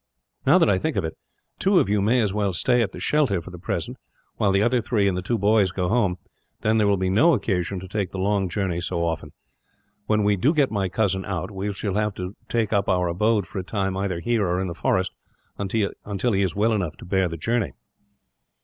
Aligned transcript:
"Now 0.47 0.57
that 0.57 0.67
I 0.67 0.79
think 0.79 0.95
of 0.95 1.05
it, 1.05 1.15
two 1.59 1.77
of 1.79 1.87
you 1.87 2.01
may 2.01 2.21
as 2.21 2.33
well 2.33 2.53
stay 2.53 2.81
at 2.81 2.91
the 2.91 2.99
shelter, 2.99 3.39
for 3.39 3.51
the 3.51 3.59
present, 3.59 3.97
while 4.37 4.51
the 4.51 4.63
other 4.63 4.81
three 4.81 5.07
and 5.07 5.15
the 5.15 5.21
two 5.21 5.37
boys 5.37 5.69
go 5.71 5.89
home. 5.89 6.17
Then 6.61 6.79
there 6.79 6.87
will 6.87 6.97
be 6.97 7.11
no 7.11 7.35
occasion 7.35 7.79
to 7.81 7.87
take 7.87 8.09
the 8.09 8.17
long 8.17 8.49
journey 8.49 8.81
so 8.81 9.05
often. 9.05 9.31
When 10.07 10.23
we 10.23 10.37
do 10.37 10.55
get 10.55 10.71
my 10.71 10.89
cousin 10.89 11.23
out, 11.23 11.51
we 11.51 11.71
shall 11.73 11.93
have 11.93 12.15
to 12.15 12.35
take 12.49 12.73
up 12.73 12.89
our 12.89 13.09
abode, 13.09 13.45
for 13.45 13.59
a 13.59 13.63
time, 13.63 13.95
either 13.95 14.19
here 14.21 14.43
or 14.47 14.59
in 14.59 14.65
the 14.67 14.73
forest, 14.73 15.11
until 15.59 16.31
he 16.33 16.41
is 16.41 16.55
well 16.55 16.73
enough 16.73 16.97
to 16.97 17.05
bear 17.05 17.27
the 17.27 17.37
journey." 17.37 17.73